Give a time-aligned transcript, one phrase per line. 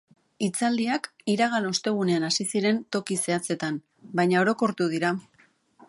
[0.45, 3.79] Itzalaldiak iragan ostegunean hasi ziren toki zehatzetan,
[4.23, 5.15] baina orokortu dira.